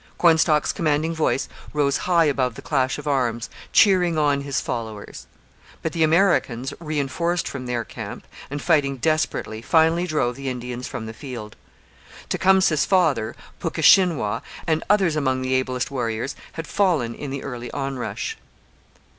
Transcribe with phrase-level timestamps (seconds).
[0.17, 5.27] Cornstalk's commanding voice rose high above the clash of arms, cheering on his followers;
[5.83, 11.05] but the Americans, reinforced from their camp, and fighting desperately, finally drove the Indians from
[11.05, 11.55] the field.
[12.29, 18.37] Tecumseh's father, Puckeshinwau, and others among the ablest warriors, had fallen in the early onrush.